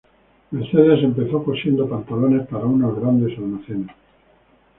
Mercedes 0.49 1.03
empezó 1.03 1.43
cosiendo 1.43 1.87
pantalones 1.87 2.47
para 2.47 2.65
unos 2.65 2.99
grandes 2.99 3.37
almacenes. 3.37 3.95